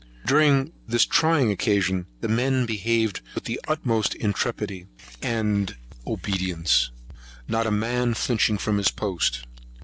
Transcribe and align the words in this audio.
During 0.25 0.73
this 0.87 1.05
trying 1.05 1.51
occasion, 1.51 2.07
the 2.21 2.27
men 2.27 2.65
behaved 2.65 3.21
with 3.35 3.43
the 3.43 3.61
utmost 3.67 4.15
intrepidity 4.15 4.87
and 5.21 5.75
obedience, 6.07 6.89
not 7.47 7.67
a 7.67 7.71
man 7.71 8.15
flinching 8.15 8.57
from 8.57 8.79
his 8.79 8.89
post. 8.89 9.45